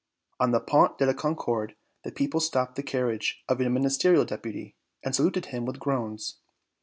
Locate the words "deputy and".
4.25-5.15